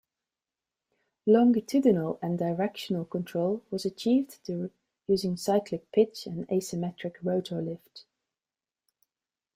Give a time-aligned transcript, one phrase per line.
[1.27, 4.39] Longitudinal and directional control was achieved
[5.05, 8.05] using cyclic pitch and asymmetric rotor lift.